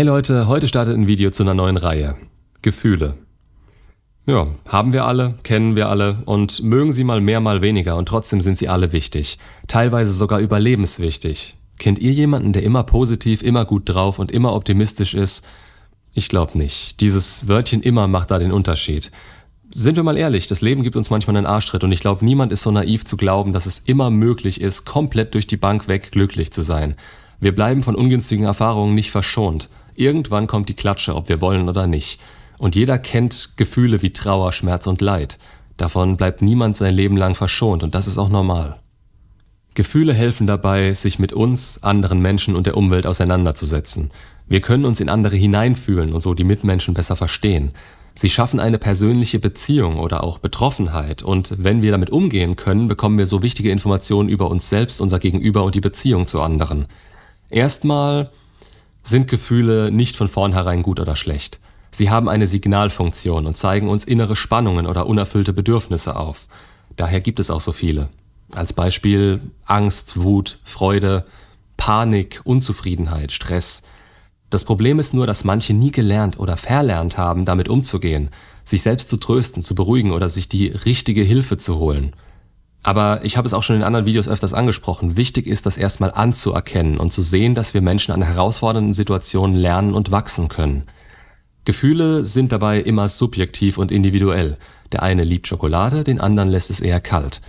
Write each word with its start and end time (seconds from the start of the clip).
Hey 0.00 0.06
Leute, 0.06 0.46
heute 0.46 0.66
startet 0.66 0.96
ein 0.96 1.06
Video 1.06 1.30
zu 1.30 1.42
einer 1.42 1.52
neuen 1.52 1.76
Reihe. 1.76 2.16
Gefühle. 2.62 3.18
Ja, 4.24 4.46
haben 4.66 4.94
wir 4.94 5.04
alle, 5.04 5.34
kennen 5.42 5.76
wir 5.76 5.90
alle 5.90 6.22
und 6.24 6.62
mögen 6.62 6.90
sie 6.90 7.04
mal 7.04 7.20
mehr, 7.20 7.40
mal 7.40 7.60
weniger 7.60 7.98
und 7.98 8.08
trotzdem 8.08 8.40
sind 8.40 8.56
sie 8.56 8.70
alle 8.70 8.92
wichtig. 8.92 9.36
Teilweise 9.68 10.14
sogar 10.14 10.38
überlebenswichtig. 10.38 11.54
Kennt 11.78 11.98
ihr 11.98 12.12
jemanden, 12.12 12.54
der 12.54 12.62
immer 12.62 12.82
positiv, 12.82 13.42
immer 13.42 13.66
gut 13.66 13.90
drauf 13.90 14.18
und 14.18 14.30
immer 14.30 14.54
optimistisch 14.54 15.12
ist? 15.12 15.46
Ich 16.14 16.30
glaube 16.30 16.56
nicht. 16.56 17.02
Dieses 17.02 17.46
Wörtchen 17.46 17.82
immer 17.82 18.08
macht 18.08 18.30
da 18.30 18.38
den 18.38 18.52
Unterschied. 18.52 19.10
Sind 19.70 19.96
wir 19.96 20.02
mal 20.02 20.16
ehrlich, 20.16 20.46
das 20.46 20.62
Leben 20.62 20.82
gibt 20.82 20.96
uns 20.96 21.10
manchmal 21.10 21.36
einen 21.36 21.44
Arschtritt 21.44 21.84
und 21.84 21.92
ich 21.92 22.00
glaube, 22.00 22.24
niemand 22.24 22.52
ist 22.52 22.62
so 22.62 22.70
naiv 22.70 23.04
zu 23.04 23.18
glauben, 23.18 23.52
dass 23.52 23.66
es 23.66 23.80
immer 23.80 24.08
möglich 24.08 24.62
ist, 24.62 24.86
komplett 24.86 25.34
durch 25.34 25.46
die 25.46 25.58
Bank 25.58 25.88
weg 25.88 26.10
glücklich 26.10 26.54
zu 26.54 26.62
sein. 26.62 26.96
Wir 27.38 27.54
bleiben 27.54 27.82
von 27.82 27.96
ungünstigen 27.96 28.46
Erfahrungen 28.46 28.94
nicht 28.94 29.10
verschont. 29.10 29.68
Irgendwann 30.00 30.46
kommt 30.46 30.70
die 30.70 30.74
Klatsche, 30.74 31.14
ob 31.14 31.28
wir 31.28 31.42
wollen 31.42 31.68
oder 31.68 31.86
nicht. 31.86 32.20
Und 32.58 32.74
jeder 32.74 32.98
kennt 32.98 33.58
Gefühle 33.58 34.00
wie 34.00 34.14
Trauer, 34.14 34.50
Schmerz 34.52 34.86
und 34.86 35.02
Leid. 35.02 35.38
Davon 35.76 36.16
bleibt 36.16 36.40
niemand 36.40 36.74
sein 36.74 36.94
Leben 36.94 37.18
lang 37.18 37.34
verschont 37.34 37.82
und 37.82 37.94
das 37.94 38.06
ist 38.06 38.16
auch 38.16 38.30
normal. 38.30 38.80
Gefühle 39.74 40.14
helfen 40.14 40.46
dabei, 40.46 40.94
sich 40.94 41.18
mit 41.18 41.34
uns, 41.34 41.82
anderen 41.82 42.20
Menschen 42.22 42.56
und 42.56 42.64
der 42.64 42.78
Umwelt 42.78 43.06
auseinanderzusetzen. 43.06 44.10
Wir 44.48 44.62
können 44.62 44.86
uns 44.86 45.00
in 45.00 45.10
andere 45.10 45.36
hineinfühlen 45.36 46.14
und 46.14 46.22
so 46.22 46.32
die 46.32 46.44
Mitmenschen 46.44 46.94
besser 46.94 47.14
verstehen. 47.14 47.72
Sie 48.14 48.30
schaffen 48.30 48.58
eine 48.58 48.78
persönliche 48.78 49.38
Beziehung 49.38 49.98
oder 49.98 50.24
auch 50.24 50.38
Betroffenheit 50.38 51.22
und 51.22 51.62
wenn 51.62 51.82
wir 51.82 51.90
damit 51.90 52.08
umgehen 52.08 52.56
können, 52.56 52.88
bekommen 52.88 53.18
wir 53.18 53.26
so 53.26 53.42
wichtige 53.42 53.70
Informationen 53.70 54.30
über 54.30 54.50
uns 54.50 54.70
selbst, 54.70 55.02
unser 55.02 55.18
Gegenüber 55.18 55.62
und 55.62 55.74
die 55.74 55.82
Beziehung 55.82 56.26
zu 56.26 56.40
anderen. 56.40 56.86
Erstmal 57.50 58.30
sind 59.02 59.28
Gefühle 59.28 59.90
nicht 59.90 60.16
von 60.16 60.28
vornherein 60.28 60.82
gut 60.82 61.00
oder 61.00 61.16
schlecht. 61.16 61.60
Sie 61.90 62.10
haben 62.10 62.28
eine 62.28 62.46
Signalfunktion 62.46 63.46
und 63.46 63.56
zeigen 63.56 63.88
uns 63.88 64.04
innere 64.04 64.36
Spannungen 64.36 64.86
oder 64.86 65.06
unerfüllte 65.06 65.52
Bedürfnisse 65.52 66.16
auf. 66.16 66.46
Daher 66.96 67.20
gibt 67.20 67.40
es 67.40 67.50
auch 67.50 67.60
so 67.60 67.72
viele. 67.72 68.08
Als 68.52 68.72
Beispiel 68.72 69.40
Angst, 69.64 70.20
Wut, 70.20 70.58
Freude, 70.64 71.24
Panik, 71.76 72.40
Unzufriedenheit, 72.44 73.32
Stress. 73.32 73.82
Das 74.50 74.64
Problem 74.64 74.98
ist 74.98 75.14
nur, 75.14 75.26
dass 75.26 75.44
manche 75.44 75.72
nie 75.72 75.92
gelernt 75.92 76.38
oder 76.38 76.56
verlernt 76.56 77.16
haben, 77.16 77.44
damit 77.44 77.68
umzugehen, 77.68 78.30
sich 78.64 78.82
selbst 78.82 79.08
zu 79.08 79.16
trösten, 79.16 79.62
zu 79.62 79.74
beruhigen 79.74 80.12
oder 80.12 80.28
sich 80.28 80.48
die 80.48 80.68
richtige 80.68 81.22
Hilfe 81.22 81.58
zu 81.58 81.78
holen. 81.78 82.12
Aber 82.82 83.24
ich 83.24 83.36
habe 83.36 83.46
es 83.46 83.54
auch 83.54 83.62
schon 83.62 83.76
in 83.76 83.82
anderen 83.82 84.06
Videos 84.06 84.28
öfters 84.28 84.54
angesprochen. 84.54 85.16
Wichtig 85.16 85.46
ist, 85.46 85.66
das 85.66 85.76
erstmal 85.76 86.12
anzuerkennen 86.12 86.98
und 86.98 87.12
zu 87.12 87.20
sehen, 87.20 87.54
dass 87.54 87.74
wir 87.74 87.82
Menschen 87.82 88.12
an 88.12 88.22
herausfordernden 88.22 88.94
Situationen 88.94 89.56
lernen 89.56 89.94
und 89.94 90.10
wachsen 90.10 90.48
können. 90.48 90.84
Gefühle 91.64 92.24
sind 92.24 92.52
dabei 92.52 92.80
immer 92.80 93.08
subjektiv 93.08 93.76
und 93.76 93.92
individuell. 93.92 94.56
Der 94.92 95.02
eine 95.02 95.24
liebt 95.24 95.46
Schokolade, 95.46 96.04
den 96.04 96.20
anderen 96.20 96.48
lässt 96.48 96.70
es 96.70 96.80
eher 96.80 97.00
kalt. 97.00 97.42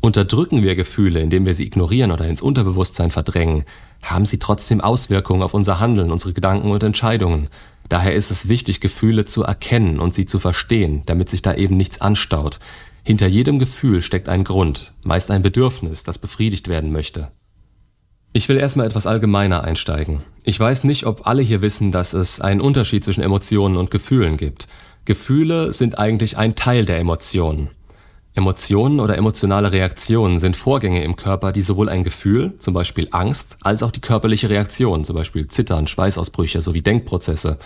Unterdrücken 0.00 0.62
wir 0.62 0.76
Gefühle, 0.76 1.20
indem 1.20 1.44
wir 1.44 1.52
sie 1.52 1.66
ignorieren 1.66 2.10
oder 2.10 2.26
ins 2.26 2.40
Unterbewusstsein 2.40 3.10
verdrängen, 3.10 3.64
haben 4.02 4.24
sie 4.24 4.38
trotzdem 4.38 4.80
Auswirkungen 4.80 5.42
auf 5.42 5.52
unser 5.52 5.78
Handeln, 5.78 6.10
unsere 6.10 6.32
Gedanken 6.32 6.70
und 6.70 6.82
Entscheidungen. 6.82 7.48
Daher 7.90 8.14
ist 8.14 8.30
es 8.30 8.48
wichtig, 8.48 8.80
Gefühle 8.80 9.26
zu 9.26 9.42
erkennen 9.42 10.00
und 10.00 10.14
sie 10.14 10.24
zu 10.24 10.38
verstehen, 10.38 11.02
damit 11.04 11.28
sich 11.28 11.42
da 11.42 11.54
eben 11.54 11.76
nichts 11.76 12.00
anstaut. 12.00 12.60
Hinter 13.02 13.26
jedem 13.26 13.58
Gefühl 13.58 14.02
steckt 14.02 14.28
ein 14.28 14.44
Grund, 14.44 14.92
meist 15.02 15.30
ein 15.30 15.42
Bedürfnis, 15.42 16.04
das 16.04 16.18
befriedigt 16.18 16.68
werden 16.68 16.92
möchte. 16.92 17.30
Ich 18.32 18.48
will 18.48 18.58
erstmal 18.58 18.86
etwas 18.86 19.06
allgemeiner 19.06 19.64
einsteigen. 19.64 20.22
Ich 20.44 20.60
weiß 20.60 20.84
nicht, 20.84 21.06
ob 21.06 21.26
alle 21.26 21.42
hier 21.42 21.62
wissen, 21.62 21.90
dass 21.90 22.12
es 22.12 22.40
einen 22.40 22.60
Unterschied 22.60 23.04
zwischen 23.04 23.22
Emotionen 23.22 23.76
und 23.76 23.90
Gefühlen 23.90 24.36
gibt. 24.36 24.68
Gefühle 25.04 25.72
sind 25.72 25.98
eigentlich 25.98 26.38
ein 26.38 26.54
Teil 26.54 26.84
der 26.84 26.98
Emotionen. 26.98 27.70
Emotionen 28.36 29.00
oder 29.00 29.18
emotionale 29.18 29.72
Reaktionen 29.72 30.38
sind 30.38 30.54
Vorgänge 30.54 31.02
im 31.02 31.16
Körper, 31.16 31.50
die 31.50 31.62
sowohl 31.62 31.88
ein 31.88 32.04
Gefühl, 32.04 32.54
zum 32.58 32.74
Beispiel 32.74 33.08
Angst, 33.10 33.56
als 33.62 33.82
auch 33.82 33.90
die 33.90 34.00
körperliche 34.00 34.48
Reaktion, 34.48 35.02
zum 35.02 35.16
Beispiel 35.16 35.48
Zittern, 35.48 35.88
Schweißausbrüche 35.88 36.62
sowie 36.62 36.82
Denkprozesse, 36.82 37.58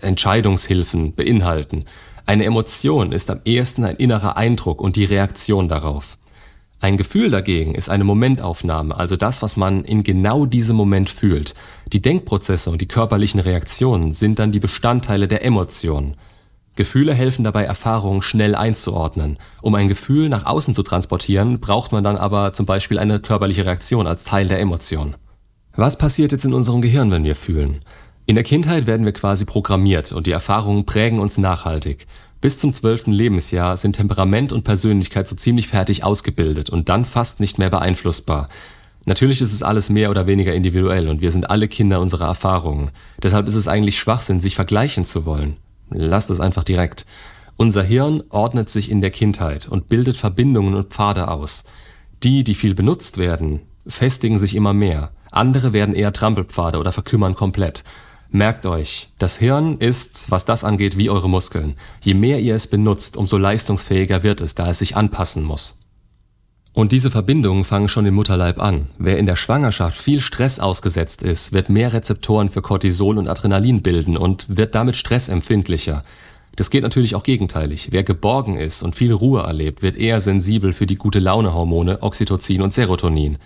Entscheidungshilfen 0.00 1.12
beinhalten. 1.12 1.84
Eine 2.28 2.44
Emotion 2.44 3.12
ist 3.12 3.30
am 3.30 3.40
ehesten 3.44 3.84
ein 3.84 3.96
innerer 3.96 4.36
Eindruck 4.36 4.80
und 4.80 4.96
die 4.96 5.04
Reaktion 5.04 5.68
darauf. 5.68 6.18
Ein 6.80 6.96
Gefühl 6.96 7.30
dagegen 7.30 7.76
ist 7.76 7.88
eine 7.88 8.02
Momentaufnahme, 8.02 8.96
also 8.96 9.16
das, 9.16 9.42
was 9.42 9.56
man 9.56 9.84
in 9.84 10.02
genau 10.02 10.44
diesem 10.44 10.74
Moment 10.74 11.08
fühlt. 11.08 11.54
Die 11.92 12.02
Denkprozesse 12.02 12.68
und 12.70 12.80
die 12.80 12.88
körperlichen 12.88 13.38
Reaktionen 13.38 14.12
sind 14.12 14.40
dann 14.40 14.50
die 14.50 14.58
Bestandteile 14.58 15.28
der 15.28 15.44
Emotion. 15.44 16.16
Gefühle 16.74 17.14
helfen 17.14 17.44
dabei, 17.44 17.62
Erfahrungen 17.62 18.22
schnell 18.22 18.56
einzuordnen. 18.56 19.38
Um 19.62 19.76
ein 19.76 19.86
Gefühl 19.86 20.28
nach 20.28 20.46
außen 20.46 20.74
zu 20.74 20.82
transportieren, 20.82 21.60
braucht 21.60 21.92
man 21.92 22.02
dann 22.02 22.16
aber 22.16 22.52
zum 22.52 22.66
Beispiel 22.66 22.98
eine 22.98 23.20
körperliche 23.20 23.64
Reaktion 23.64 24.08
als 24.08 24.24
Teil 24.24 24.48
der 24.48 24.58
Emotion. 24.58 25.14
Was 25.76 25.96
passiert 25.96 26.32
jetzt 26.32 26.44
in 26.44 26.54
unserem 26.54 26.82
Gehirn, 26.82 27.12
wenn 27.12 27.24
wir 27.24 27.36
fühlen? 27.36 27.82
In 28.28 28.34
der 28.34 28.42
Kindheit 28.42 28.88
werden 28.88 29.06
wir 29.06 29.12
quasi 29.12 29.44
programmiert 29.44 30.10
und 30.10 30.26
die 30.26 30.32
Erfahrungen 30.32 30.84
prägen 30.84 31.20
uns 31.20 31.38
nachhaltig. 31.38 32.08
Bis 32.40 32.58
zum 32.58 32.74
zwölften 32.74 33.12
Lebensjahr 33.12 33.76
sind 33.76 33.94
Temperament 33.94 34.52
und 34.52 34.64
Persönlichkeit 34.64 35.28
so 35.28 35.36
ziemlich 35.36 35.68
fertig 35.68 36.02
ausgebildet 36.02 36.68
und 36.68 36.88
dann 36.88 37.04
fast 37.04 37.38
nicht 37.38 37.58
mehr 37.58 37.70
beeinflussbar. 37.70 38.48
Natürlich 39.04 39.40
ist 39.40 39.52
es 39.52 39.62
alles 39.62 39.90
mehr 39.90 40.10
oder 40.10 40.26
weniger 40.26 40.52
individuell 40.54 41.08
und 41.08 41.20
wir 41.20 41.30
sind 41.30 41.50
alle 41.50 41.68
Kinder 41.68 42.00
unserer 42.00 42.26
Erfahrungen. 42.26 42.90
Deshalb 43.22 43.46
ist 43.46 43.54
es 43.54 43.68
eigentlich 43.68 43.96
Schwachsinn, 43.96 44.40
sich 44.40 44.56
vergleichen 44.56 45.04
zu 45.04 45.24
wollen. 45.24 45.58
Lasst 45.90 46.28
es 46.30 46.40
einfach 46.40 46.64
direkt. 46.64 47.06
Unser 47.56 47.84
Hirn 47.84 48.24
ordnet 48.30 48.68
sich 48.68 48.90
in 48.90 49.00
der 49.00 49.12
Kindheit 49.12 49.68
und 49.68 49.88
bildet 49.88 50.16
Verbindungen 50.16 50.74
und 50.74 50.92
Pfade 50.92 51.28
aus. 51.28 51.66
Die, 52.24 52.42
die 52.42 52.54
viel 52.54 52.74
benutzt 52.74 53.18
werden, 53.18 53.60
festigen 53.86 54.40
sich 54.40 54.56
immer 54.56 54.74
mehr. 54.74 55.12
Andere 55.30 55.72
werden 55.72 55.94
eher 55.94 56.12
Trampelpfade 56.12 56.78
oder 56.78 56.90
verkümmern 56.90 57.36
komplett. 57.36 57.84
Merkt 58.36 58.66
euch, 58.66 59.08
das 59.18 59.38
Hirn 59.38 59.78
ist, 59.78 60.30
was 60.30 60.44
das 60.44 60.62
angeht, 60.62 60.98
wie 60.98 61.08
eure 61.08 61.26
Muskeln. 61.26 61.74
Je 62.02 62.12
mehr 62.12 62.38
ihr 62.38 62.54
es 62.54 62.66
benutzt, 62.66 63.16
umso 63.16 63.38
leistungsfähiger 63.38 64.22
wird 64.22 64.42
es, 64.42 64.54
da 64.54 64.68
es 64.68 64.80
sich 64.80 64.94
anpassen 64.94 65.42
muss. 65.42 65.86
Und 66.74 66.92
diese 66.92 67.10
Verbindungen 67.10 67.64
fangen 67.64 67.88
schon 67.88 68.04
im 68.04 68.12
Mutterleib 68.12 68.60
an. 68.60 68.88
Wer 68.98 69.16
in 69.16 69.24
der 69.24 69.36
Schwangerschaft 69.36 69.96
viel 69.96 70.20
Stress 70.20 70.60
ausgesetzt 70.60 71.22
ist, 71.22 71.54
wird 71.54 71.70
mehr 71.70 71.94
Rezeptoren 71.94 72.50
für 72.50 72.60
Cortisol 72.60 73.16
und 73.16 73.26
Adrenalin 73.26 73.80
bilden 73.80 74.18
und 74.18 74.44
wird 74.54 74.74
damit 74.74 74.96
stressempfindlicher. 74.96 76.04
Das 76.56 76.68
geht 76.68 76.82
natürlich 76.82 77.14
auch 77.14 77.22
gegenteilig. 77.22 77.88
Wer 77.92 78.04
geborgen 78.04 78.58
ist 78.58 78.82
und 78.82 78.94
viel 78.94 79.14
Ruhe 79.14 79.44
erlebt, 79.44 79.80
wird 79.80 79.96
eher 79.96 80.20
sensibel 80.20 80.74
für 80.74 80.86
die 80.86 80.96
gute 80.96 81.20
Laune-Hormone 81.20 82.02
Oxytocin 82.02 82.60
und 82.60 82.74
Serotonin. 82.74 83.38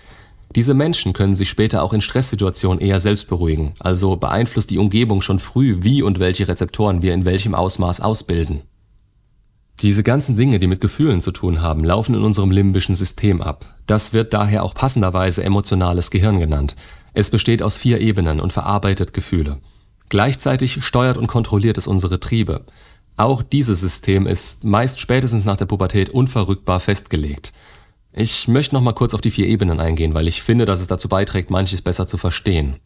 Diese 0.57 0.75
Menschen 0.75 1.13
können 1.13 1.37
sich 1.37 1.49
später 1.49 1.83
auch 1.83 1.93
in 1.93 2.01
Stresssituationen 2.01 2.81
eher 2.81 2.99
selbst 2.99 3.29
beruhigen, 3.29 3.73
also 3.79 4.17
beeinflusst 4.17 4.71
die 4.71 4.79
Umgebung 4.79 5.23
schon 5.23 5.39
früh, 5.39 5.79
wie 5.83 6.03
und 6.03 6.19
welche 6.19 6.49
Rezeptoren 6.49 7.03
wir 7.03 7.15
in 7.15 7.25
welchem 7.25 7.55
Ausmaß 7.55 8.01
ausbilden. 8.01 8.63
Diese 9.81 10.03
ganzen 10.03 10.37
Dinge, 10.37 10.59
die 10.59 10.67
mit 10.67 10.81
Gefühlen 10.81 11.21
zu 11.21 11.31
tun 11.31 11.63
haben, 11.63 11.85
laufen 11.85 12.15
in 12.15 12.23
unserem 12.23 12.51
limbischen 12.51 12.97
System 12.97 13.41
ab. 13.41 13.77
Das 13.87 14.13
wird 14.13 14.35
daher 14.35 14.65
auch 14.65 14.75
passenderweise 14.75 15.43
emotionales 15.43 16.11
Gehirn 16.11 16.41
genannt. 16.41 16.77
Es 17.15 17.31
besteht 17.31 17.63
aus 17.63 17.79
vier 17.79 18.01
Ebenen 18.01 18.41
und 18.41 18.53
verarbeitet 18.53 19.15
Gefühle. 19.15 19.59
Gleichzeitig 20.11 20.85
steuert 20.85 21.17
und 21.17 21.29
kontrolliert 21.29 21.79
es 21.79 21.87
unsere 21.87 22.21
Triebe. 22.21 22.67
Auch 23.17 23.43
dieses 23.43 23.81
System 23.81 24.27
ist 24.27 24.65
meist 24.65 25.01
spätestens 25.01 25.45
nach 25.45 25.57
der 25.57 25.67
Pubertät 25.67 26.11
unverrückbar 26.11 26.81
festgelegt. 26.81 27.53
Ich 28.13 28.49
möchte 28.49 28.75
noch 28.75 28.83
mal 28.83 28.93
kurz 28.93 29.15
auf 29.15 29.21
die 29.21 29.31
vier 29.31 29.47
Ebenen 29.47 29.79
eingehen, 29.79 30.15
weil 30.15 30.27
ich 30.27 30.43
finde, 30.43 30.65
dass 30.65 30.81
es 30.81 30.89
dazu 30.89 31.09
beiträgt, 31.09 31.51
manches 31.51 31.81
besser 31.81 32.07
zu 32.09 32.17
verstehen. 32.17 32.77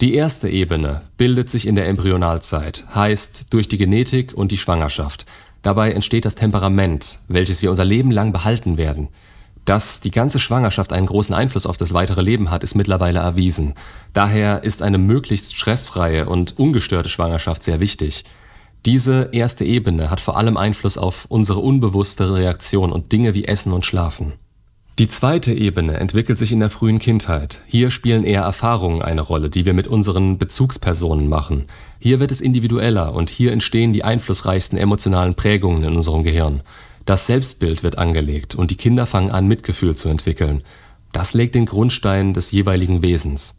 Die 0.00 0.14
erste 0.14 0.48
Ebene 0.48 1.02
bildet 1.18 1.50
sich 1.50 1.66
in 1.66 1.74
der 1.74 1.86
Embryonalzeit, 1.86 2.86
heißt 2.94 3.52
durch 3.52 3.68
die 3.68 3.76
Genetik 3.76 4.32
und 4.32 4.50
die 4.50 4.56
Schwangerschaft. 4.56 5.26
Dabei 5.60 5.92
entsteht 5.92 6.24
das 6.24 6.34
Temperament, 6.34 7.20
welches 7.28 7.62
wir 7.62 7.70
unser 7.70 7.84
Leben 7.84 8.10
lang 8.10 8.32
behalten 8.32 8.78
werden. 8.78 9.08
Dass 9.64 10.00
die 10.00 10.10
ganze 10.10 10.40
Schwangerschaft 10.40 10.92
einen 10.92 11.06
großen 11.06 11.34
Einfluss 11.34 11.66
auf 11.66 11.76
das 11.76 11.94
weitere 11.94 12.22
Leben 12.22 12.50
hat, 12.50 12.64
ist 12.64 12.74
mittlerweile 12.74 13.20
erwiesen. 13.20 13.74
Daher 14.12 14.64
ist 14.64 14.82
eine 14.82 14.98
möglichst 14.98 15.54
stressfreie 15.54 16.26
und 16.26 16.58
ungestörte 16.58 17.08
Schwangerschaft 17.08 17.62
sehr 17.62 17.78
wichtig. 17.78 18.24
Diese 18.84 19.28
erste 19.32 19.64
Ebene 19.64 20.10
hat 20.10 20.20
vor 20.20 20.36
allem 20.36 20.56
Einfluss 20.56 20.98
auf 20.98 21.26
unsere 21.28 21.60
unbewusste 21.60 22.34
Reaktion 22.34 22.90
und 22.90 23.12
Dinge 23.12 23.32
wie 23.32 23.44
Essen 23.44 23.72
und 23.72 23.86
Schlafen. 23.86 24.32
Die 24.98 25.08
zweite 25.08 25.54
Ebene 25.54 25.96
entwickelt 25.96 26.36
sich 26.36 26.52
in 26.52 26.60
der 26.60 26.68
frühen 26.68 26.98
Kindheit. 26.98 27.62
Hier 27.66 27.90
spielen 27.90 28.24
eher 28.24 28.42
Erfahrungen 28.42 29.00
eine 29.00 29.22
Rolle, 29.22 29.50
die 29.50 29.64
wir 29.64 29.72
mit 29.72 29.86
unseren 29.86 30.36
Bezugspersonen 30.36 31.28
machen. 31.28 31.66
Hier 31.98 32.20
wird 32.20 32.30
es 32.30 32.40
individueller 32.40 33.14
und 33.14 33.30
hier 33.30 33.52
entstehen 33.52 33.92
die 33.92 34.04
einflussreichsten 34.04 34.76
emotionalen 34.76 35.34
Prägungen 35.34 35.84
in 35.84 35.94
unserem 35.94 36.22
Gehirn. 36.22 36.62
Das 37.06 37.26
Selbstbild 37.26 37.82
wird 37.82 37.98
angelegt 37.98 38.54
und 38.54 38.70
die 38.70 38.76
Kinder 38.76 39.06
fangen 39.06 39.30
an, 39.30 39.48
Mitgefühl 39.48 39.96
zu 39.96 40.08
entwickeln. 40.08 40.62
Das 41.12 41.34
legt 41.34 41.54
den 41.54 41.66
Grundstein 41.66 42.32
des 42.32 42.52
jeweiligen 42.52 43.00
Wesens. 43.02 43.56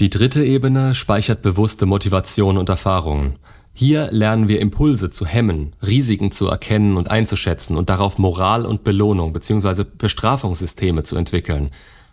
Die 0.00 0.10
dritte 0.10 0.44
Ebene 0.44 0.94
speichert 0.94 1.42
bewusste 1.42 1.86
Motivation 1.86 2.58
und 2.58 2.68
Erfahrungen. 2.68 3.36
Hier 3.76 4.08
lernen 4.12 4.46
wir 4.46 4.60
Impulse 4.60 5.10
zu 5.10 5.26
hemmen, 5.26 5.74
Risiken 5.84 6.30
zu 6.30 6.46
erkennen 6.46 6.96
und 6.96 7.10
einzuschätzen 7.10 7.76
und 7.76 7.90
darauf 7.90 8.18
Moral 8.18 8.66
und 8.66 8.84
Belohnung 8.84 9.32
bzw. 9.32 9.84
Bestrafungssysteme 9.98 11.02
zu 11.02 11.16
entwickeln. 11.16 11.70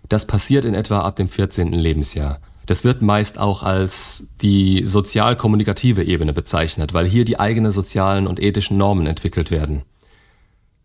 Das 0.10 0.26
passiert 0.26 0.66
in 0.66 0.74
etwa 0.74 1.02
ab 1.02 1.18
dem 1.18 1.28
14. 1.28 1.72
Lebensjahr. 1.72 2.40
Das 2.66 2.84
wird 2.84 3.04
meist 3.04 3.38
auch 3.38 3.62
als 3.62 4.28
die 4.42 4.86
sozial-kommunikative 4.86 6.04
Ebene 6.04 6.34
bezeichnet, 6.34 6.96
weil 6.96 7.08
hier 7.08 7.26
die 7.26 7.40
eigenen 7.40 7.72
sozialen 7.72 8.26
und 8.26 8.42
ethischen 8.42 8.78
Normen 8.78 9.06
entwickelt 9.06 9.52
werden. 9.52 9.84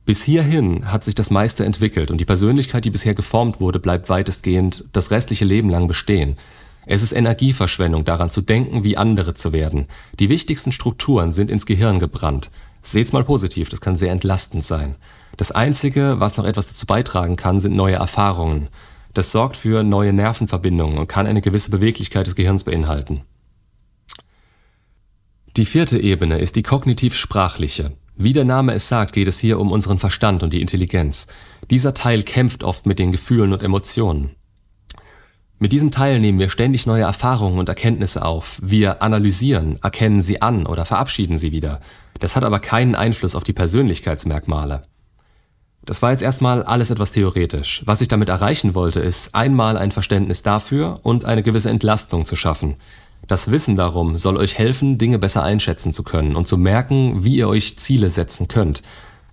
Bis 0.04 0.22
hierhin 0.22 0.92
hat 0.92 1.04
sich 1.04 1.14
das 1.14 1.30
meiste 1.30 1.64
entwickelt 1.64 2.10
und 2.10 2.18
die 2.18 2.24
Persönlichkeit, 2.24 2.84
die 2.84 2.90
bisher 2.90 3.14
geformt 3.14 3.60
wurde, 3.60 3.80
bleibt 3.80 4.08
weitestgehend 4.08 4.84
das 4.92 5.10
restliche 5.10 5.44
Leben 5.44 5.70
lang 5.70 5.88
bestehen. 5.88 6.36
Es 6.86 7.02
ist 7.02 7.12
Energieverschwendung, 7.12 8.04
daran 8.04 8.30
zu 8.30 8.40
denken, 8.40 8.84
wie 8.84 8.96
andere 8.96 9.34
zu 9.34 9.52
werden. 9.52 9.88
Die 10.20 10.28
wichtigsten 10.28 10.70
Strukturen 10.70 11.32
sind 11.32 11.50
ins 11.50 11.66
Gehirn 11.66 11.98
gebrannt. 11.98 12.50
Seht's 12.80 13.12
mal 13.12 13.24
positiv, 13.24 13.68
das 13.68 13.80
kann 13.80 13.96
sehr 13.96 14.12
entlastend 14.12 14.64
sein. 14.64 14.94
Das 15.36 15.50
Einzige, 15.50 16.20
was 16.20 16.36
noch 16.36 16.44
etwas 16.44 16.68
dazu 16.68 16.86
beitragen 16.86 17.34
kann, 17.34 17.58
sind 17.58 17.74
neue 17.74 17.96
Erfahrungen. 17.96 18.68
Das 19.12 19.32
sorgt 19.32 19.56
für 19.56 19.82
neue 19.82 20.12
Nervenverbindungen 20.12 20.96
und 20.96 21.08
kann 21.08 21.26
eine 21.26 21.42
gewisse 21.42 21.72
Beweglichkeit 21.72 22.28
des 22.28 22.36
Gehirns 22.36 22.62
beinhalten. 22.62 23.22
Die 25.56 25.64
vierte 25.64 25.98
Ebene 25.98 26.38
ist 26.38 26.54
die 26.54 26.62
kognitiv-sprachliche. 26.62 27.92
Wie 28.14 28.32
der 28.32 28.44
Name 28.44 28.74
es 28.74 28.88
sagt, 28.88 29.12
geht 29.12 29.26
es 29.26 29.40
hier 29.40 29.58
um 29.58 29.72
unseren 29.72 29.98
Verstand 29.98 30.44
und 30.44 30.52
die 30.52 30.60
Intelligenz. 30.60 31.26
Dieser 31.70 31.94
Teil 31.94 32.22
kämpft 32.22 32.62
oft 32.62 32.86
mit 32.86 32.98
den 33.00 33.10
Gefühlen 33.10 33.52
und 33.52 33.62
Emotionen. 33.62 34.36
Mit 35.58 35.72
diesem 35.72 35.90
Teil 35.90 36.20
nehmen 36.20 36.38
wir 36.38 36.50
ständig 36.50 36.86
neue 36.86 37.04
Erfahrungen 37.04 37.58
und 37.58 37.70
Erkenntnisse 37.70 38.22
auf. 38.22 38.60
Wir 38.62 39.02
analysieren, 39.02 39.78
erkennen 39.82 40.20
sie 40.20 40.42
an 40.42 40.66
oder 40.66 40.84
verabschieden 40.84 41.38
sie 41.38 41.50
wieder. 41.50 41.80
Das 42.20 42.36
hat 42.36 42.44
aber 42.44 42.58
keinen 42.58 42.94
Einfluss 42.94 43.34
auf 43.34 43.42
die 43.42 43.54
Persönlichkeitsmerkmale. 43.54 44.82
Das 45.86 46.02
war 46.02 46.10
jetzt 46.10 46.22
erstmal 46.22 46.62
alles 46.62 46.90
etwas 46.90 47.12
theoretisch. 47.12 47.82
Was 47.86 48.02
ich 48.02 48.08
damit 48.08 48.28
erreichen 48.28 48.74
wollte, 48.74 49.00
ist 49.00 49.34
einmal 49.34 49.78
ein 49.78 49.92
Verständnis 49.92 50.42
dafür 50.42 51.00
und 51.04 51.24
eine 51.24 51.42
gewisse 51.42 51.70
Entlastung 51.70 52.26
zu 52.26 52.36
schaffen. 52.36 52.76
Das 53.26 53.50
Wissen 53.50 53.76
darum 53.76 54.16
soll 54.16 54.36
euch 54.36 54.58
helfen, 54.58 54.98
Dinge 54.98 55.18
besser 55.18 55.42
einschätzen 55.42 55.92
zu 55.92 56.02
können 56.02 56.36
und 56.36 56.46
zu 56.46 56.58
merken, 56.58 57.24
wie 57.24 57.36
ihr 57.36 57.48
euch 57.48 57.78
Ziele 57.78 58.10
setzen 58.10 58.46
könnt. 58.46 58.82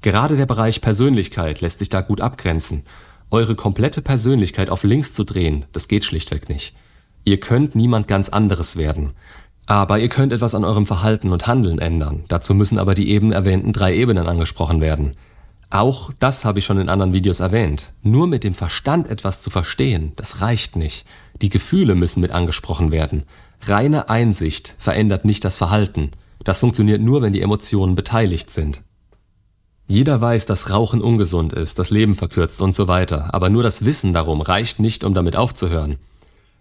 Gerade 0.01 0.37
der 0.37 0.45
Bereich 0.45 0.79
Persönlichkeit 0.79 1.59
lässt 1.59 1.79
sich 1.79 1.89
da 1.89 1.99
gut 1.99 2.21
abgrenzen 2.21 2.83
eure 3.31 3.55
komplette 3.55 4.01
Persönlichkeit 4.01 4.69
auf 4.69 4.83
links 4.83 5.13
zu 5.13 5.23
drehen, 5.23 5.65
das 5.71 5.87
geht 5.87 6.05
schlichtweg 6.05 6.49
nicht. 6.49 6.73
Ihr 7.23 7.39
könnt 7.39 7.75
niemand 7.75 8.07
ganz 8.07 8.29
anderes 8.29 8.77
werden. 8.77 9.11
Aber 9.65 9.99
ihr 9.99 10.09
könnt 10.09 10.33
etwas 10.33 10.55
an 10.55 10.65
eurem 10.65 10.85
Verhalten 10.85 11.31
und 11.31 11.47
Handeln 11.47 11.79
ändern. 11.79 12.23
Dazu 12.27 12.53
müssen 12.53 12.77
aber 12.77 12.93
die 12.95 13.09
eben 13.09 13.31
erwähnten 13.31 13.71
drei 13.71 13.95
Ebenen 13.95 14.27
angesprochen 14.27 14.81
werden. 14.81 15.15
Auch 15.69 16.11
das 16.19 16.45
habe 16.45 16.59
ich 16.59 16.65
schon 16.65 16.77
in 16.77 16.89
anderen 16.89 17.13
Videos 17.13 17.39
erwähnt. 17.39 17.93
Nur 18.03 18.27
mit 18.27 18.43
dem 18.43 18.53
Verstand 18.53 19.09
etwas 19.09 19.41
zu 19.41 19.49
verstehen, 19.49 20.11
das 20.15 20.41
reicht 20.41 20.75
nicht. 20.75 21.05
Die 21.41 21.49
Gefühle 21.49 21.95
müssen 21.95 22.19
mit 22.19 22.31
angesprochen 22.31 22.91
werden. 22.91 23.23
Reine 23.61 24.09
Einsicht 24.09 24.75
verändert 24.77 25.25
nicht 25.25 25.43
das 25.45 25.57
Verhalten. 25.57 26.11
Das 26.43 26.59
funktioniert 26.59 27.01
nur, 27.01 27.21
wenn 27.21 27.33
die 27.33 27.41
Emotionen 27.41 27.95
beteiligt 27.95 28.51
sind. 28.51 28.83
Jeder 29.88 30.21
weiß, 30.21 30.45
dass 30.45 30.69
Rauchen 30.69 31.01
ungesund 31.01 31.53
ist, 31.53 31.77
das 31.77 31.89
Leben 31.89 32.15
verkürzt 32.15 32.62
und 32.62 32.74
so 32.74 32.88
weiter, 32.88 33.33
aber 33.33 33.50
nur 33.50 33.63
das 33.63 33.83
Wissen 33.83 34.13
darum 34.13 34.41
reicht 34.41 34.80
nicht, 34.80 35.03
um 35.03 35.13
damit 35.13 35.35
aufzuhören. 35.35 35.97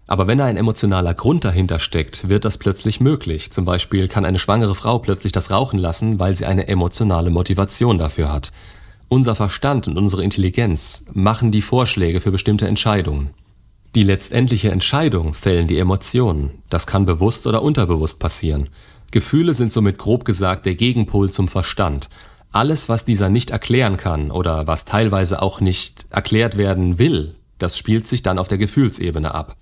Aber 0.07 0.27
wenn 0.27 0.41
ein 0.41 0.57
emotionaler 0.57 1.13
Grund 1.13 1.45
dahinter 1.45 1.79
steckt, 1.79 2.27
wird 2.27 2.43
das 2.43 2.57
plötzlich 2.57 2.99
möglich. 2.99 3.51
Zum 3.51 3.63
Beispiel 3.63 4.09
kann 4.09 4.25
eine 4.25 4.39
schwangere 4.39 4.75
Frau 4.75 4.99
plötzlich 4.99 5.31
das 5.31 5.49
Rauchen 5.49 5.79
lassen, 5.79 6.19
weil 6.19 6.35
sie 6.35 6.45
eine 6.45 6.67
emotionale 6.67 7.29
Motivation 7.29 7.97
dafür 7.97 8.31
hat. 8.31 8.51
Unser 9.07 9.35
Verstand 9.35 9.87
und 9.87 9.97
unsere 9.97 10.23
Intelligenz 10.23 11.05
machen 11.13 11.51
die 11.51 11.61
Vorschläge 11.61 12.19
für 12.19 12.31
bestimmte 12.31 12.67
Entscheidungen. 12.67 13.29
Die 13.95 14.03
letztendliche 14.03 14.71
Entscheidung 14.71 15.33
fällen 15.33 15.67
die 15.67 15.77
Emotionen. 15.77 16.49
Das 16.69 16.87
kann 16.87 17.05
bewusst 17.05 17.47
oder 17.47 17.61
unterbewusst 17.61 18.19
passieren. 18.19 18.69
Gefühle 19.11 19.53
sind 19.53 19.71
somit 19.71 19.99
grob 19.99 20.25
gesagt 20.25 20.65
der 20.65 20.75
Gegenpol 20.75 21.31
zum 21.31 21.47
Verstand 21.47 22.09
alles, 22.53 22.87
was 22.87 23.05
dieser 23.05 23.29
nicht 23.29 23.49
erklären 23.49 23.97
kann 23.97 24.31
oder 24.31 24.67
was 24.67 24.85
teilweise 24.85 25.41
auch 25.41 25.59
nicht 25.59 26.05
erklärt 26.09 26.57
werden 26.57 26.99
will, 26.99 27.35
das 27.57 27.77
spielt 27.77 28.07
sich 28.07 28.23
dann 28.23 28.39
auf 28.39 28.47
der 28.47 28.57
Gefühlsebene 28.57 29.33
ab. 29.33 29.57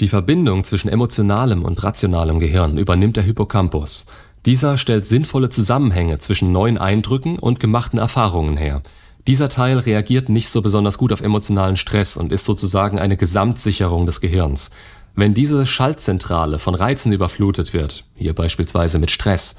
Die 0.00 0.08
Verbindung 0.08 0.64
zwischen 0.64 0.88
emotionalem 0.88 1.64
und 1.64 1.82
rationalem 1.82 2.40
Gehirn 2.40 2.78
übernimmt 2.78 3.16
der 3.16 3.22
Hippocampus. 3.22 4.06
Dieser 4.44 4.76
stellt 4.76 5.06
sinnvolle 5.06 5.50
Zusammenhänge 5.50 6.18
zwischen 6.18 6.52
neuen 6.52 6.78
Eindrücken 6.78 7.38
und 7.38 7.60
gemachten 7.60 7.98
Erfahrungen 7.98 8.56
her. 8.56 8.82
Dieser 9.26 9.48
Teil 9.48 9.78
reagiert 9.78 10.28
nicht 10.28 10.50
so 10.50 10.60
besonders 10.60 10.98
gut 10.98 11.12
auf 11.12 11.22
emotionalen 11.22 11.76
Stress 11.76 12.16
und 12.16 12.32
ist 12.32 12.44
sozusagen 12.44 12.98
eine 12.98 13.16
Gesamtsicherung 13.16 14.04
des 14.04 14.20
Gehirns. 14.20 14.70
Wenn 15.14 15.32
diese 15.32 15.64
Schaltzentrale 15.64 16.58
von 16.58 16.74
Reizen 16.74 17.12
überflutet 17.12 17.72
wird, 17.72 18.04
hier 18.16 18.34
beispielsweise 18.34 18.98
mit 18.98 19.10
Stress, 19.10 19.54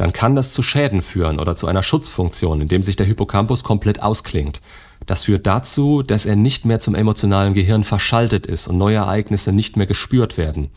dann 0.00 0.12
kann 0.12 0.36
das 0.36 0.52
zu 0.52 0.62
Schäden 0.62 1.02
führen 1.02 1.38
oder 1.40 1.56
zu 1.56 1.66
einer 1.66 1.82
Schutzfunktion, 1.82 2.60
indem 2.60 2.82
sich 2.82 2.96
der 2.96 3.06
Hippocampus 3.06 3.64
komplett 3.64 4.02
ausklingt. 4.02 4.60
Das 5.06 5.24
führt 5.24 5.46
dazu, 5.46 6.02
dass 6.02 6.24
er 6.24 6.36
nicht 6.36 6.64
mehr 6.64 6.80
zum 6.80 6.94
emotionalen 6.94 7.52
Gehirn 7.52 7.84
verschaltet 7.84 8.46
ist 8.46 8.68
und 8.68 8.78
neue 8.78 8.96
Ereignisse 8.96 9.52
nicht 9.52 9.76
mehr 9.76 9.86
gespürt 9.86 10.38
werden. 10.38 10.70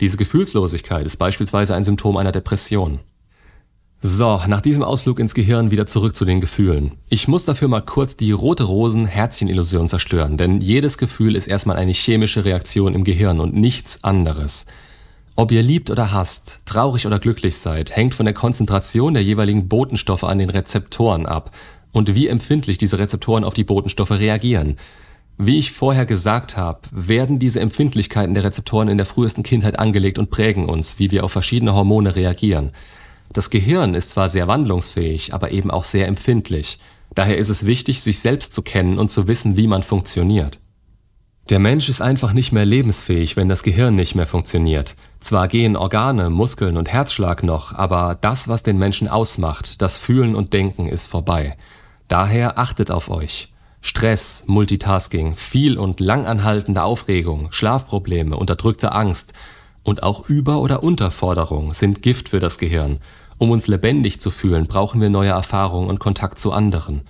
Diese 0.00 0.16
Gefühlslosigkeit 0.16 1.06
ist 1.06 1.16
beispielsweise 1.16 1.74
ein 1.74 1.84
Symptom 1.84 2.16
einer 2.16 2.32
Depression. 2.32 3.00
So, 4.00 4.40
nach 4.46 4.60
diesem 4.60 4.84
Ausflug 4.84 5.18
ins 5.18 5.34
Gehirn 5.34 5.72
wieder 5.72 5.88
zurück 5.88 6.14
zu 6.14 6.24
den 6.24 6.40
Gefühlen. 6.40 6.92
Ich 7.08 7.26
muss 7.26 7.44
dafür 7.44 7.66
mal 7.66 7.80
kurz 7.80 8.16
die 8.16 8.30
rote 8.30 8.62
Rosen-Herzchen-Illusion 8.64 9.88
zerstören, 9.88 10.36
denn 10.36 10.60
jedes 10.60 10.98
Gefühl 10.98 11.34
ist 11.34 11.48
erstmal 11.48 11.76
eine 11.76 11.92
chemische 11.92 12.44
Reaktion 12.44 12.94
im 12.94 13.02
Gehirn 13.02 13.40
und 13.40 13.54
nichts 13.54 14.04
anderes. 14.04 14.66
Ob 15.38 15.52
ihr 15.52 15.62
liebt 15.62 15.88
oder 15.88 16.10
hasst, 16.10 16.62
traurig 16.64 17.06
oder 17.06 17.20
glücklich 17.20 17.58
seid, 17.58 17.94
hängt 17.94 18.12
von 18.12 18.26
der 18.26 18.34
Konzentration 18.34 19.14
der 19.14 19.22
jeweiligen 19.22 19.68
Botenstoffe 19.68 20.24
an 20.24 20.38
den 20.38 20.50
Rezeptoren 20.50 21.26
ab 21.26 21.54
und 21.92 22.12
wie 22.12 22.26
empfindlich 22.26 22.76
diese 22.76 22.98
Rezeptoren 22.98 23.44
auf 23.44 23.54
die 23.54 23.62
Botenstoffe 23.62 24.10
reagieren. 24.10 24.78
Wie 25.36 25.60
ich 25.60 25.70
vorher 25.70 26.06
gesagt 26.06 26.56
habe, 26.56 26.80
werden 26.90 27.38
diese 27.38 27.60
Empfindlichkeiten 27.60 28.34
der 28.34 28.42
Rezeptoren 28.42 28.88
in 28.88 28.96
der 28.96 29.06
frühesten 29.06 29.44
Kindheit 29.44 29.78
angelegt 29.78 30.18
und 30.18 30.30
prägen 30.30 30.68
uns, 30.68 30.98
wie 30.98 31.12
wir 31.12 31.22
auf 31.22 31.30
verschiedene 31.30 31.72
Hormone 31.72 32.16
reagieren. 32.16 32.72
Das 33.32 33.48
Gehirn 33.48 33.94
ist 33.94 34.10
zwar 34.10 34.28
sehr 34.28 34.48
wandlungsfähig, 34.48 35.34
aber 35.34 35.52
eben 35.52 35.70
auch 35.70 35.84
sehr 35.84 36.08
empfindlich. 36.08 36.80
Daher 37.14 37.38
ist 37.38 37.48
es 37.48 37.64
wichtig, 37.64 38.02
sich 38.02 38.18
selbst 38.18 38.54
zu 38.54 38.62
kennen 38.62 38.98
und 38.98 39.08
zu 39.08 39.28
wissen, 39.28 39.56
wie 39.56 39.68
man 39.68 39.84
funktioniert. 39.84 40.58
Der 41.50 41.58
Mensch 41.60 41.88
ist 41.88 42.02
einfach 42.02 42.34
nicht 42.34 42.52
mehr 42.52 42.66
lebensfähig, 42.66 43.36
wenn 43.36 43.48
das 43.48 43.62
Gehirn 43.62 43.96
nicht 43.96 44.14
mehr 44.14 44.26
funktioniert. 44.26 44.96
Zwar 45.20 45.48
gehen 45.48 45.76
Organe, 45.76 46.28
Muskeln 46.28 46.76
und 46.76 46.92
Herzschlag 46.92 47.42
noch, 47.42 47.74
aber 47.74 48.18
das, 48.20 48.48
was 48.48 48.62
den 48.62 48.76
Menschen 48.76 49.08
ausmacht, 49.08 49.80
das 49.80 49.96
Fühlen 49.96 50.34
und 50.34 50.52
Denken, 50.52 50.88
ist 50.88 51.06
vorbei. 51.06 51.56
Daher 52.06 52.58
achtet 52.58 52.90
auf 52.90 53.08
euch. 53.08 53.48
Stress, 53.80 54.44
Multitasking, 54.46 55.34
viel 55.34 55.78
und 55.78 56.00
langanhaltende 56.00 56.82
Aufregung, 56.82 57.50
Schlafprobleme, 57.50 58.36
unterdrückte 58.36 58.92
Angst 58.92 59.32
und 59.82 60.02
auch 60.02 60.28
Über- 60.28 60.58
oder 60.58 60.82
Unterforderung 60.82 61.72
sind 61.72 62.02
Gift 62.02 62.28
für 62.28 62.40
das 62.40 62.58
Gehirn. 62.58 62.98
Um 63.38 63.50
uns 63.52 63.68
lebendig 63.68 64.20
zu 64.20 64.30
fühlen, 64.30 64.64
brauchen 64.64 65.00
wir 65.00 65.08
neue 65.08 65.30
Erfahrungen 65.30 65.88
und 65.88 65.98
Kontakt 65.98 66.38
zu 66.38 66.52
anderen. 66.52 67.02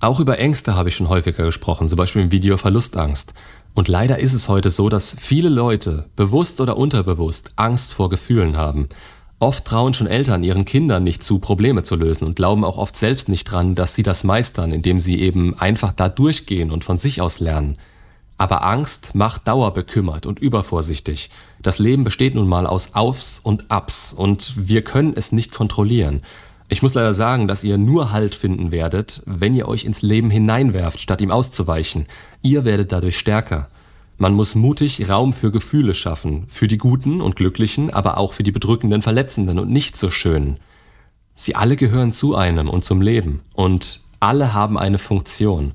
Auch 0.00 0.20
über 0.20 0.38
Ängste 0.38 0.76
habe 0.76 0.90
ich 0.90 0.94
schon 0.94 1.08
häufiger 1.08 1.44
gesprochen, 1.44 1.88
zum 1.88 1.96
Beispiel 1.96 2.22
im 2.22 2.30
Video 2.30 2.56
Verlustangst. 2.56 3.34
Und 3.74 3.88
leider 3.88 4.20
ist 4.20 4.32
es 4.32 4.48
heute 4.48 4.70
so, 4.70 4.88
dass 4.88 5.16
viele 5.18 5.48
Leute, 5.48 6.06
bewusst 6.14 6.60
oder 6.60 6.76
unterbewusst, 6.76 7.52
Angst 7.56 7.94
vor 7.94 8.08
Gefühlen 8.08 8.56
haben. 8.56 8.88
Oft 9.40 9.64
trauen 9.64 9.94
schon 9.94 10.06
Eltern 10.06 10.44
ihren 10.44 10.64
Kindern 10.64 11.02
nicht 11.02 11.24
zu, 11.24 11.40
Probleme 11.40 11.82
zu 11.82 11.96
lösen 11.96 12.26
und 12.26 12.36
glauben 12.36 12.64
auch 12.64 12.76
oft 12.76 12.96
selbst 12.96 13.28
nicht 13.28 13.44
dran, 13.44 13.74
dass 13.74 13.96
sie 13.96 14.04
das 14.04 14.22
meistern, 14.22 14.70
indem 14.70 15.00
sie 15.00 15.20
eben 15.20 15.58
einfach 15.58 15.92
da 15.92 16.08
durchgehen 16.08 16.70
und 16.70 16.84
von 16.84 16.96
sich 16.96 17.20
aus 17.20 17.40
lernen. 17.40 17.76
Aber 18.36 18.64
Angst 18.64 19.16
macht 19.16 19.48
dauerbekümmert 19.48 20.26
und 20.26 20.38
übervorsichtig. 20.38 21.30
Das 21.60 21.80
Leben 21.80 22.04
besteht 22.04 22.36
nun 22.36 22.48
mal 22.48 22.68
aus 22.68 22.94
Aufs 22.94 23.40
und 23.42 23.68
Abs 23.72 24.12
und 24.12 24.68
wir 24.68 24.82
können 24.82 25.12
es 25.16 25.32
nicht 25.32 25.52
kontrollieren. 25.52 26.22
Ich 26.68 26.82
muss 26.82 26.94
leider 26.94 27.14
sagen, 27.14 27.48
dass 27.48 27.64
ihr 27.64 27.78
nur 27.78 28.12
Halt 28.12 28.34
finden 28.34 28.70
werdet, 28.70 29.22
wenn 29.24 29.54
ihr 29.54 29.68
euch 29.68 29.84
ins 29.84 30.02
Leben 30.02 30.30
hineinwerft, 30.30 31.00
statt 31.00 31.20
ihm 31.20 31.30
auszuweichen. 31.30 32.06
Ihr 32.42 32.64
werdet 32.64 32.92
dadurch 32.92 33.16
stärker. 33.16 33.68
Man 34.18 34.34
muss 34.34 34.54
mutig 34.54 35.08
Raum 35.08 35.32
für 35.32 35.50
Gefühle 35.50 35.94
schaffen, 35.94 36.44
für 36.48 36.66
die 36.66 36.76
guten 36.76 37.20
und 37.20 37.36
glücklichen, 37.36 37.90
aber 37.90 38.18
auch 38.18 38.32
für 38.32 38.42
die 38.42 38.52
bedrückenden, 38.52 39.00
verletzenden 39.00 39.58
und 39.58 39.70
nicht 39.70 39.96
so 39.96 40.10
schönen. 40.10 40.58
Sie 41.34 41.54
alle 41.54 41.76
gehören 41.76 42.12
zu 42.12 42.34
einem 42.34 42.68
und 42.68 42.84
zum 42.84 43.00
Leben 43.00 43.40
und 43.54 44.00
alle 44.20 44.52
haben 44.52 44.76
eine 44.76 44.98
Funktion. 44.98 45.72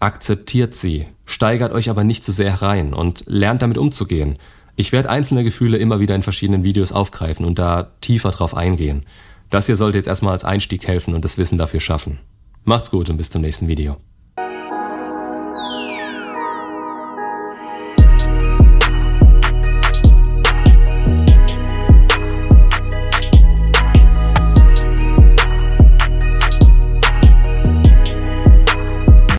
Akzeptiert 0.00 0.74
sie, 0.74 1.06
steigert 1.24 1.72
euch 1.72 1.88
aber 1.88 2.04
nicht 2.04 2.24
zu 2.24 2.32
sehr 2.32 2.50
herein 2.50 2.92
und 2.92 3.24
lernt 3.26 3.62
damit 3.62 3.78
umzugehen– 3.78 4.36
Ich 4.78 4.92
werde 4.92 5.08
einzelne 5.08 5.42
Gefühle 5.42 5.78
immer 5.78 6.00
wieder 6.00 6.14
in 6.14 6.22
verschiedenen 6.22 6.62
Videos 6.62 6.92
aufgreifen 6.92 7.46
und 7.46 7.58
da 7.58 7.92
tiefer 8.02 8.30
drauf 8.30 8.54
eingehen. 8.54 9.06
Das 9.50 9.66
hier 9.66 9.76
sollte 9.76 9.98
jetzt 9.98 10.08
erstmal 10.08 10.32
als 10.32 10.44
Einstieg 10.44 10.86
helfen 10.86 11.14
und 11.14 11.24
das 11.24 11.38
Wissen 11.38 11.58
dafür 11.58 11.80
schaffen. 11.80 12.18
Macht's 12.64 12.90
gut 12.90 13.08
und 13.10 13.16
bis 13.16 13.30
zum 13.30 13.42
nächsten 13.42 13.68
Video. 13.68 13.96